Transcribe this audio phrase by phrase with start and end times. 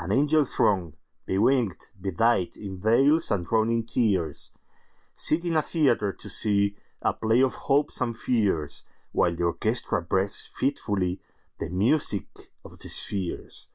[0.00, 0.94] An angel throng,
[1.28, 4.50] bewinged, bedightIn veils, and drowned in tears,
[5.14, 6.74] Sit in a theatre, to seeA
[7.22, 13.68] play of hopes and fears, While the orchestra breathes fitfullyThe music of the spheres.